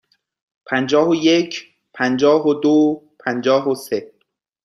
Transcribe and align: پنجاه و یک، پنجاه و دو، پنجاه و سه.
پنجاه 0.65 1.09
و 1.09 1.15
یک، 1.15 1.67
پنجاه 1.93 2.47
و 2.47 2.53
دو، 2.53 3.01
پنجاه 3.25 3.69
و 3.69 3.75
سه. 3.75 4.13